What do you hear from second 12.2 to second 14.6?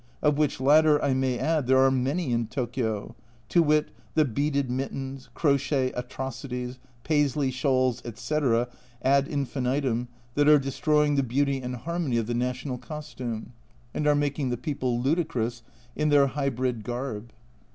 Journal from Japan 101 of the national costume, and are making the